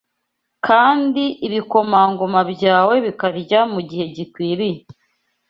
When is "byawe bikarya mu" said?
2.53-3.79